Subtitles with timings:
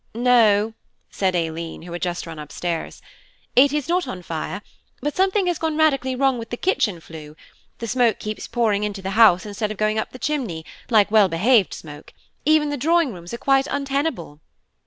[0.15, 0.73] "No,"
[1.11, 3.03] said Aileen, who had just run up stairs,
[3.55, 4.63] "it is not on fire,
[4.99, 7.35] but something has gone radically wrong with the kitchen flue;
[7.77, 11.29] the smoke keeps pouring into the house, instead of going up the chimney, like well
[11.29, 12.13] behaved smoke;
[12.45, 14.39] even the drawing rooms are quite untenable."